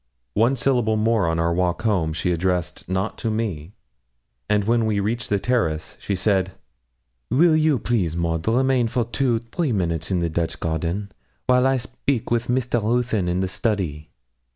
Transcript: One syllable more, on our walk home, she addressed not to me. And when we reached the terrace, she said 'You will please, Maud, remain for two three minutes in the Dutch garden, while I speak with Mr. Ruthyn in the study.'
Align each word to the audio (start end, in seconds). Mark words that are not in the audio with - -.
One 0.33 0.55
syllable 0.55 0.95
more, 0.95 1.27
on 1.27 1.37
our 1.37 1.53
walk 1.53 1.83
home, 1.83 2.11
she 2.11 2.31
addressed 2.31 2.89
not 2.89 3.19
to 3.19 3.29
me. 3.29 3.75
And 4.49 4.63
when 4.63 4.87
we 4.87 4.99
reached 4.99 5.29
the 5.29 5.37
terrace, 5.37 5.95
she 5.99 6.15
said 6.15 6.53
'You 7.29 7.73
will 7.73 7.77
please, 7.79 8.15
Maud, 8.15 8.47
remain 8.47 8.87
for 8.87 9.05
two 9.05 9.37
three 9.37 9.71
minutes 9.71 10.09
in 10.09 10.17
the 10.19 10.27
Dutch 10.27 10.59
garden, 10.59 11.11
while 11.45 11.67
I 11.67 11.77
speak 11.77 12.31
with 12.31 12.47
Mr. 12.47 12.81
Ruthyn 12.81 13.29
in 13.29 13.41
the 13.41 13.47
study.' 13.47 14.09